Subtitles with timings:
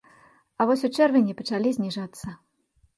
[0.59, 2.39] А вось ў чэрвені пачалі зніжацца.